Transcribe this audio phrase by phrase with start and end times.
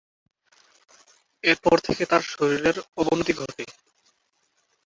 [1.43, 3.65] এর পর থেকে তার শরীরের অবনতি ঘটে।